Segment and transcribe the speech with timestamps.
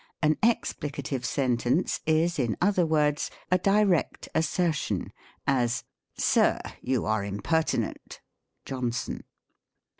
[0.23, 5.13] An explicative sentence is, in other words, a direct assertion:
[5.45, 5.83] as,"
[6.17, 8.19] Sir, you are impertinent."—
[8.65, 9.25] Johnson.